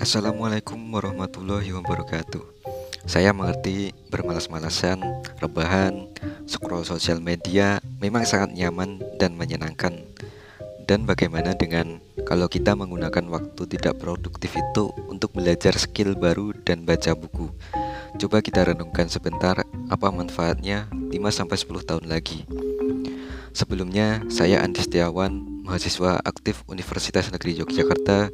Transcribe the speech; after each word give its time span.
Assalamualaikum 0.00 0.80
warahmatullahi 0.96 1.76
wabarakatuh. 1.76 2.40
Saya 3.04 3.36
mengerti 3.36 3.92
bermalas-malasan, 4.08 4.96
rebahan, 5.44 6.08
scroll 6.48 6.88
sosial 6.88 7.20
media 7.20 7.84
memang 8.00 8.24
sangat 8.24 8.56
nyaman 8.56 8.96
dan 9.20 9.36
menyenangkan. 9.36 10.00
Dan 10.88 11.04
bagaimana 11.04 11.52
dengan 11.52 12.00
kalau 12.24 12.48
kita 12.48 12.72
menggunakan 12.72 13.28
waktu 13.28 13.76
tidak 13.76 14.00
produktif 14.00 14.56
itu 14.56 14.88
untuk 15.12 15.36
belajar 15.36 15.76
skill 15.76 16.16
baru 16.16 16.56
dan 16.64 16.88
baca 16.88 17.12
buku? 17.12 17.52
Coba 18.16 18.40
kita 18.40 18.72
renungkan 18.72 19.12
sebentar 19.12 19.68
apa 19.92 20.08
manfaatnya 20.08 20.88
5-10 21.12 21.60
tahun 21.84 22.08
lagi. 22.08 22.48
Sebelumnya, 23.52 24.24
saya 24.32 24.64
Andi 24.64 24.80
Setiawan, 24.80 25.60
mahasiswa 25.68 26.24
aktif 26.24 26.64
Universitas 26.72 27.28
Negeri 27.28 27.60
Yogyakarta, 27.60 28.32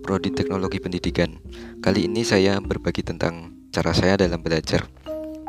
Prodi 0.00 0.32
Teknologi 0.32 0.80
Pendidikan. 0.80 1.36
Kali 1.84 2.08
ini 2.08 2.24
saya 2.24 2.56
berbagi 2.58 3.04
tentang 3.04 3.52
cara 3.68 3.92
saya 3.92 4.16
dalam 4.16 4.40
belajar. 4.40 4.88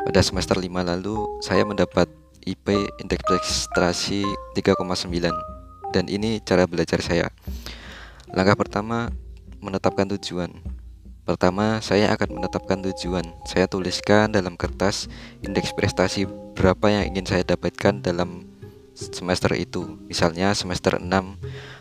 Pada 0.04 0.20
semester 0.20 0.60
5 0.60 0.68
lalu, 0.68 1.16
saya 1.40 1.64
mendapat 1.64 2.12
IP 2.44 2.76
indeks 3.00 3.24
prestasi 3.72 4.28
3,9 4.54 5.32
dan 5.96 6.06
ini 6.12 6.44
cara 6.44 6.68
belajar 6.68 7.00
saya. 7.00 7.32
Langkah 8.32 8.60
pertama, 8.60 9.10
menetapkan 9.64 10.06
tujuan. 10.18 10.52
Pertama, 11.24 11.80
saya 11.80 12.12
akan 12.12 12.42
menetapkan 12.42 12.84
tujuan. 12.92 13.24
Saya 13.48 13.72
tuliskan 13.72 14.36
dalam 14.36 14.60
kertas 14.60 15.08
indeks 15.40 15.72
prestasi 15.72 16.28
berapa 16.58 16.92
yang 16.92 17.16
ingin 17.16 17.26
saya 17.30 17.44
dapatkan 17.48 18.04
dalam 18.04 18.52
semester 18.96 19.56
itu. 19.56 19.98
Misalnya 20.06 20.52
semester 20.52 21.00
6 21.00 21.08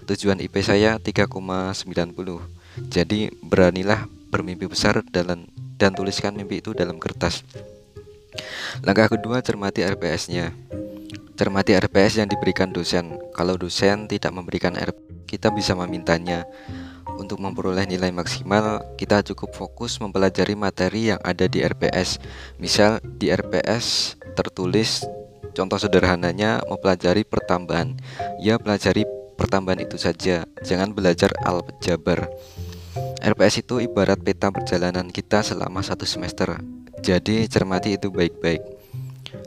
tujuan 0.06 0.39
IP 0.39 0.62
saya 0.62 0.97
3,90. 1.02 2.59
Jadi 2.79 3.33
beranilah 3.42 4.06
bermimpi 4.31 4.70
besar 4.70 5.03
dan 5.11 5.48
dan 5.81 5.91
tuliskan 5.97 6.36
mimpi 6.36 6.61
itu 6.62 6.77
dalam 6.77 7.00
kertas. 7.00 7.42
Langkah 8.84 9.11
kedua 9.11 9.42
cermati 9.42 9.83
RPS-nya. 9.83 10.55
Cermati 11.34 11.72
RPS 11.72 12.20
yang 12.20 12.28
diberikan 12.28 12.69
dosen. 12.70 13.17
Kalau 13.33 13.56
dosen 13.56 14.06
tidak 14.06 14.30
memberikan 14.30 14.77
RPS, 14.77 15.25
kita 15.25 15.48
bisa 15.50 15.72
memintanya. 15.72 16.45
Untuk 17.17 17.36
memperoleh 17.36 17.84
nilai 17.84 18.12
maksimal, 18.12 18.80
kita 18.97 19.20
cukup 19.20 19.52
fokus 19.52 20.00
mempelajari 20.00 20.56
materi 20.56 21.12
yang 21.12 21.20
ada 21.20 21.48
di 21.48 21.61
RPS. 21.61 22.20
Misal 22.56 23.00
di 23.05 23.28
RPS 23.28 24.17
tertulis 24.36 25.05
Contoh 25.50 25.78
sederhananya 25.83 26.62
mempelajari 26.67 27.27
pertambahan. 27.27 27.98
Ya 28.39 28.56
pelajari 28.56 29.02
pertambahan 29.41 29.80
itu 29.80 29.96
saja, 29.96 30.44
jangan 30.60 30.92
belajar 30.92 31.33
aljabar. 31.41 32.28
RPS 33.24 33.64
itu 33.64 33.80
ibarat 33.80 34.20
peta 34.20 34.52
perjalanan 34.52 35.08
kita 35.08 35.41
selama 35.41 35.80
satu 35.80 36.05
semester. 36.05 36.60
Jadi 37.00 37.48
cermati 37.48 37.96
itu 37.96 38.12
baik-baik. 38.12 38.61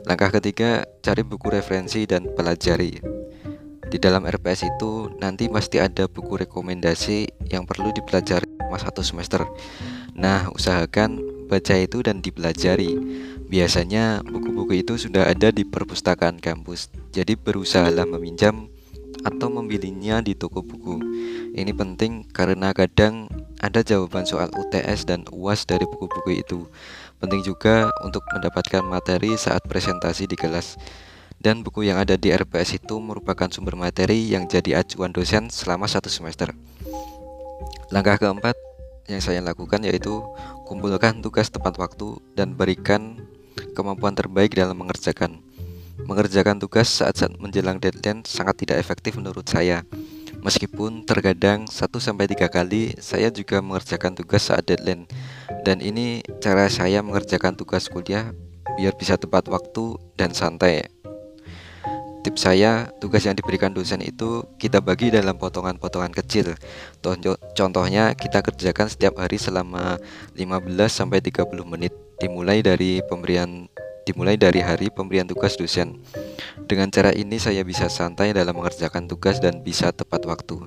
Langkah 0.02 0.34
ketiga, 0.34 0.82
cari 0.98 1.22
buku 1.22 1.54
referensi 1.54 2.02
dan 2.10 2.26
pelajari. 2.34 2.98
Di 3.86 4.02
dalam 4.02 4.26
RPS 4.26 4.74
itu 4.74 5.14
nanti 5.22 5.46
pasti 5.46 5.78
ada 5.78 6.10
buku 6.10 6.42
rekomendasi 6.42 7.46
yang 7.54 7.62
perlu 7.62 7.94
dipelajari 7.94 8.50
selama 8.58 8.78
satu 8.82 9.02
semester. 9.06 9.46
Nah, 10.18 10.50
usahakan 10.50 11.22
baca 11.46 11.78
itu 11.78 12.02
dan 12.02 12.18
dipelajari. 12.18 12.98
Biasanya 13.46 14.26
buku-buku 14.26 14.82
itu 14.82 14.98
sudah 14.98 15.30
ada 15.30 15.54
di 15.54 15.62
perpustakaan 15.62 16.42
kampus, 16.42 16.90
jadi 17.14 17.38
berusahalah 17.38 18.02
meminjam 18.02 18.73
atau 19.24 19.48
membelinya 19.48 20.20
di 20.20 20.36
toko 20.36 20.60
buku. 20.60 21.00
Ini 21.56 21.72
penting 21.72 22.28
karena 22.30 22.70
kadang 22.76 23.26
ada 23.58 23.80
jawaban 23.80 24.28
soal 24.28 24.52
UTS 24.52 25.08
dan 25.08 25.24
UAS 25.32 25.64
dari 25.64 25.88
buku-buku 25.88 26.44
itu. 26.44 26.68
Penting 27.18 27.40
juga 27.40 27.88
untuk 28.04 28.20
mendapatkan 28.36 28.84
materi 28.84 29.34
saat 29.40 29.64
presentasi 29.64 30.28
di 30.28 30.36
kelas. 30.36 30.76
Dan 31.40 31.60
buku 31.60 31.84
yang 31.84 32.00
ada 32.00 32.16
di 32.16 32.32
RPS 32.32 32.80
itu 32.80 32.96
merupakan 33.00 33.48
sumber 33.52 33.76
materi 33.76 34.32
yang 34.32 34.48
jadi 34.48 34.80
acuan 34.80 35.12
dosen 35.12 35.52
selama 35.52 35.84
satu 35.84 36.08
semester. 36.08 36.56
Langkah 37.92 38.16
keempat 38.16 38.56
yang 39.12 39.20
saya 39.20 39.44
lakukan 39.44 39.84
yaitu 39.84 40.24
kumpulkan 40.64 41.20
tugas 41.20 41.52
tepat 41.52 41.76
waktu 41.76 42.16
dan 42.32 42.56
berikan 42.56 43.20
kemampuan 43.76 44.16
terbaik 44.16 44.56
dalam 44.56 44.80
mengerjakan. 44.80 45.43
Mengerjakan 46.02 46.58
tugas 46.58 46.90
saat-saat 46.90 47.38
menjelang 47.38 47.78
deadline 47.78 48.26
sangat 48.26 48.66
tidak 48.66 48.82
efektif 48.82 49.14
menurut 49.14 49.46
saya. 49.46 49.86
Meskipun 50.42 51.06
terkadang 51.06 51.70
1-3 51.70 52.34
kali 52.50 52.98
saya 52.98 53.30
juga 53.30 53.62
mengerjakan 53.62 54.18
tugas 54.18 54.50
saat 54.50 54.66
deadline. 54.66 55.06
Dan 55.62 55.78
ini 55.78 56.20
cara 56.42 56.66
saya 56.66 56.98
mengerjakan 57.00 57.54
tugas 57.54 57.86
kuliah 57.86 58.34
biar 58.74 58.92
bisa 58.98 59.14
tepat 59.14 59.46
waktu 59.46 59.94
dan 60.18 60.34
santai. 60.34 60.90
Tips 62.26 62.40
saya, 62.40 62.88
tugas 62.98 63.22
yang 63.22 63.36
diberikan 63.36 63.70
dosen 63.70 64.00
itu 64.00 64.42
kita 64.58 64.80
bagi 64.80 65.12
dalam 65.14 65.38
potongan-potongan 65.38 66.10
kecil. 66.10 66.56
Contohnya 67.54 68.16
kita 68.18 68.42
kerjakan 68.42 68.88
setiap 68.90 69.20
hari 69.20 69.38
selama 69.38 70.00
15-30 70.34 71.44
menit 71.68 71.92
Dimulai 72.14 72.62
dari 72.62 73.02
pemberian 73.10 73.66
dimulai 74.04 74.36
dari 74.36 74.60
hari 74.60 74.92
pemberian 74.92 75.24
tugas 75.24 75.56
dosen. 75.56 75.98
Dengan 76.68 76.92
cara 76.92 77.10
ini 77.10 77.40
saya 77.40 77.64
bisa 77.64 77.88
santai 77.88 78.36
dalam 78.36 78.56
mengerjakan 78.56 79.08
tugas 79.08 79.40
dan 79.40 79.64
bisa 79.64 79.90
tepat 79.90 80.28
waktu. 80.28 80.60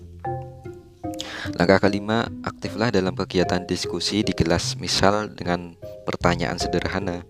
Langkah 1.56 1.88
kelima, 1.88 2.28
aktiflah 2.44 2.92
dalam 2.92 3.16
kegiatan 3.16 3.64
diskusi 3.64 4.26
di 4.26 4.36
kelas, 4.36 4.76
misal 4.82 5.32
dengan 5.32 5.78
pertanyaan 6.04 6.60
sederhana. 6.60 7.24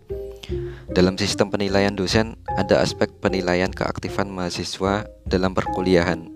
Dalam 0.87 1.19
sistem 1.19 1.51
penilaian 1.51 1.93
dosen, 1.93 2.39
ada 2.55 2.79
aspek 2.81 3.11
penilaian 3.19 3.69
keaktifan 3.69 4.31
mahasiswa 4.31 5.05
dalam 5.27 5.51
perkuliahan. 5.53 6.33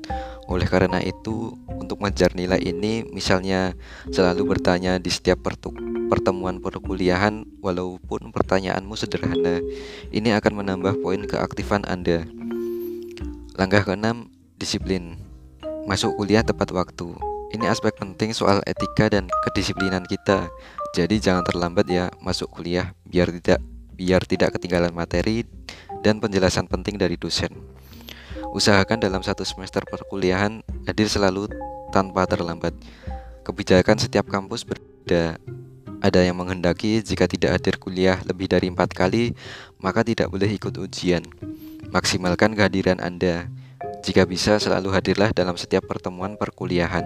Oleh 0.51 0.67
karena 0.67 0.99
itu, 0.99 1.55
untuk 1.71 2.03
mengejar 2.03 2.35
nilai 2.35 2.59
ini, 2.59 3.07
misalnya 3.07 3.73
selalu 4.11 4.51
bertanya 4.51 4.99
di 4.99 5.07
setiap 5.07 5.41
pertemuan 5.41 6.00
perkuliahan, 6.59 7.47
walaupun 7.63 8.35
pertanyaanmu 8.35 8.93
sederhana, 8.99 9.63
ini 10.11 10.35
akan 10.35 10.59
menambah 10.59 10.99
poin 10.99 11.23
keaktifan 11.23 11.87
Anda. 11.87 12.27
Langkah 13.55 13.87
keenam, 13.87 14.27
disiplin. 14.59 15.15
Masuk 15.87 16.13
kuliah 16.19 16.43
tepat 16.43 16.75
waktu. 16.75 17.15
Ini 17.51 17.67
aspek 17.67 17.95
penting 17.99 18.31
soal 18.31 18.63
etika 18.63 19.11
dan 19.11 19.27
kedisiplinan 19.47 20.07
kita. 20.07 20.47
Jadi 20.95 21.19
jangan 21.19 21.43
terlambat 21.43 21.87
ya 21.87 22.07
masuk 22.23 22.47
kuliah 22.51 22.95
biar 23.07 23.27
tidak 23.31 23.59
biar 23.95 24.23
tidak 24.23 24.55
ketinggalan 24.55 24.95
materi 24.95 25.43
dan 25.99 26.23
penjelasan 26.23 26.67
penting 26.71 26.95
dari 26.95 27.19
dosen. 27.19 27.51
Usahakan 28.51 28.99
dalam 29.03 29.23
satu 29.23 29.43
semester 29.43 29.83
perkuliahan 29.87 30.63
hadir 30.87 31.07
selalu 31.07 31.51
tanpa 31.91 32.23
terlambat. 32.27 32.75
Kebijakan 33.43 33.99
setiap 33.99 34.27
kampus 34.31 34.63
berbeda. 34.63 35.39
Ada 36.01 36.25
yang 36.25 36.41
menghendaki 36.41 37.05
jika 37.05 37.29
tidak 37.29 37.61
hadir 37.61 37.77
kuliah 37.77 38.17
lebih 38.25 38.49
dari 38.49 38.73
empat 38.73 38.89
kali, 38.89 39.37
maka 39.77 40.01
tidak 40.01 40.33
boleh 40.33 40.49
ikut 40.49 40.73
ujian. 40.81 41.21
Maksimalkan 41.93 42.57
kehadiran 42.57 42.97
Anda. 42.97 43.45
Jika 44.01 44.25
bisa, 44.25 44.57
selalu 44.57 44.89
hadirlah 44.97 45.29
dalam 45.29 45.53
setiap 45.61 45.85
pertemuan 45.85 46.41
perkuliahan. 46.41 47.05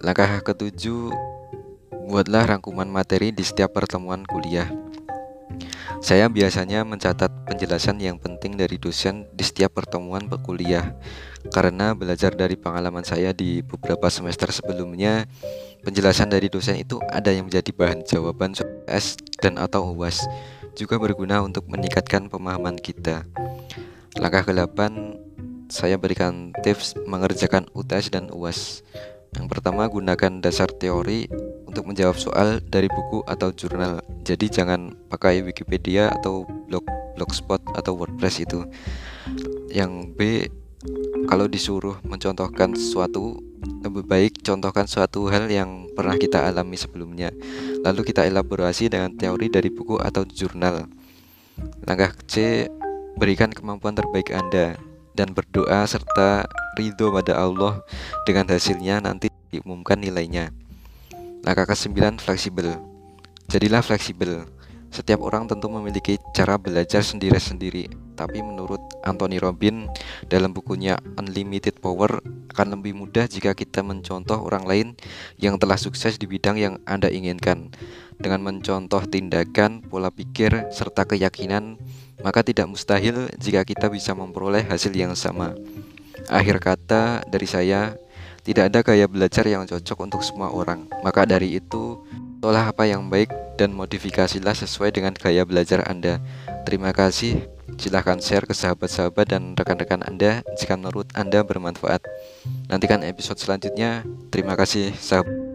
Langkah 0.00 0.40
ketujuh, 0.40 1.12
buatlah 2.08 2.56
rangkuman 2.56 2.88
materi 2.88 3.28
di 3.28 3.44
setiap 3.44 3.76
pertemuan 3.76 4.24
kuliah. 4.24 4.85
Saya 6.06 6.30
biasanya 6.30 6.86
mencatat 6.86 7.50
penjelasan 7.50 7.98
yang 7.98 8.14
penting 8.22 8.54
dari 8.54 8.78
dosen 8.78 9.26
di 9.34 9.42
setiap 9.42 9.74
pertemuan 9.74 10.30
perkuliah 10.30 10.94
karena 11.50 11.98
belajar 11.98 12.30
dari 12.30 12.54
pengalaman 12.54 13.02
saya 13.02 13.34
di 13.34 13.58
beberapa 13.66 14.06
semester 14.06 14.54
sebelumnya 14.54 15.26
penjelasan 15.82 16.30
dari 16.30 16.46
dosen 16.46 16.78
itu 16.78 17.02
ada 17.10 17.34
yang 17.34 17.50
menjadi 17.50 17.74
bahan 17.74 18.06
jawaban 18.06 18.54
S 18.86 19.18
dan 19.42 19.58
atau 19.58 19.98
UAS 19.98 20.22
juga 20.78 20.94
berguna 21.02 21.42
untuk 21.42 21.66
meningkatkan 21.66 22.30
pemahaman 22.30 22.78
kita. 22.78 23.26
Langkah 24.14 24.46
ke-8 24.46 24.78
saya 25.66 25.98
berikan 25.98 26.54
tips 26.62 26.94
mengerjakan 27.02 27.66
UTS 27.74 28.14
dan 28.14 28.30
UAS. 28.30 28.86
Yang 29.34 29.46
pertama, 29.50 29.90
gunakan 29.90 30.38
dasar 30.38 30.70
teori 30.70 31.26
untuk 31.76 31.92
menjawab 31.92 32.16
soal 32.16 32.48
dari 32.72 32.88
buku 32.88 33.20
atau 33.28 33.52
jurnal. 33.52 34.00
Jadi 34.24 34.48
jangan 34.48 34.96
pakai 35.12 35.44
Wikipedia 35.44 36.08
atau 36.08 36.48
blog 36.48 36.88
blogspot 37.20 37.60
atau 37.76 37.92
WordPress 37.92 38.48
itu. 38.48 38.64
Yang 39.68 39.92
B, 40.16 40.20
kalau 41.28 41.44
disuruh 41.44 42.00
mencontohkan 42.00 42.72
sesuatu, 42.72 43.44
lebih 43.84 44.08
baik 44.08 44.40
contohkan 44.40 44.88
suatu 44.88 45.28
hal 45.28 45.52
yang 45.52 45.84
pernah 45.92 46.16
kita 46.16 46.48
alami 46.48 46.80
sebelumnya. 46.80 47.28
Lalu 47.84 48.08
kita 48.08 48.24
elaborasi 48.24 48.88
dengan 48.88 49.12
teori 49.12 49.52
dari 49.52 49.68
buku 49.68 50.00
atau 50.00 50.24
jurnal. 50.24 50.88
Langkah 51.84 52.16
C, 52.24 52.64
berikan 53.20 53.52
kemampuan 53.52 53.92
terbaik 53.92 54.32
Anda 54.32 54.80
dan 55.12 55.36
berdoa 55.36 55.84
serta 55.84 56.48
ridho 56.80 57.12
pada 57.12 57.36
Allah 57.36 57.84
dengan 58.24 58.48
hasilnya 58.48 59.04
nanti 59.04 59.28
diumumkan 59.52 60.00
nilainya. 60.00 60.65
Langkah 61.46 61.70
ke-9 61.70 62.18
fleksibel. 62.18 62.74
Jadilah 63.46 63.78
fleksibel. 63.78 64.50
Setiap 64.90 65.22
orang 65.22 65.46
tentu 65.46 65.70
memiliki 65.70 66.18
cara 66.34 66.58
belajar 66.58 67.06
sendiri-sendiri, 67.06 67.86
tapi 68.18 68.42
menurut 68.42 68.82
Anthony 69.06 69.38
Robin 69.38 69.86
dalam 70.26 70.50
bukunya 70.50 70.98
Unlimited 71.14 71.78
Power 71.78 72.18
akan 72.50 72.66
lebih 72.74 72.98
mudah 72.98 73.30
jika 73.30 73.54
kita 73.54 73.86
mencontoh 73.86 74.42
orang 74.42 74.66
lain 74.66 74.88
yang 75.38 75.54
telah 75.54 75.78
sukses 75.78 76.18
di 76.18 76.26
bidang 76.26 76.58
yang 76.58 76.74
Anda 76.82 77.14
inginkan. 77.14 77.70
Dengan 78.18 78.42
mencontoh 78.42 79.06
tindakan, 79.06 79.86
pola 79.86 80.10
pikir, 80.10 80.50
serta 80.74 81.06
keyakinan, 81.06 81.78
maka 82.26 82.42
tidak 82.42 82.66
mustahil 82.66 83.30
jika 83.38 83.62
kita 83.62 83.86
bisa 83.86 84.18
memperoleh 84.18 84.66
hasil 84.66 84.90
yang 84.90 85.14
sama. 85.14 85.54
Akhir 86.26 86.58
kata 86.58 87.22
dari 87.30 87.46
saya, 87.46 87.94
tidak 88.46 88.70
ada 88.70 88.80
gaya 88.86 89.10
belajar 89.10 89.42
yang 89.42 89.66
cocok 89.66 89.98
untuk 90.06 90.22
semua 90.22 90.54
orang. 90.54 90.86
Maka 91.02 91.26
dari 91.26 91.58
itu, 91.58 91.98
olah 92.46 92.70
apa 92.70 92.86
yang 92.86 93.10
baik 93.10 93.34
dan 93.58 93.74
modifikasilah 93.74 94.54
sesuai 94.54 94.94
dengan 94.94 95.18
gaya 95.18 95.42
belajar 95.42 95.82
Anda. 95.82 96.22
Terima 96.62 96.94
kasih. 96.94 97.42
Silahkan 97.74 98.22
share 98.22 98.46
ke 98.46 98.54
sahabat-sahabat 98.54 99.26
dan 99.26 99.58
rekan-rekan 99.58 100.06
Anda 100.06 100.46
jika 100.54 100.78
menurut 100.78 101.10
Anda 101.18 101.42
bermanfaat. 101.42 102.06
Nantikan 102.70 103.02
episode 103.02 103.42
selanjutnya. 103.42 104.06
Terima 104.30 104.54
kasih, 104.54 104.94
sahabat. 104.94 105.45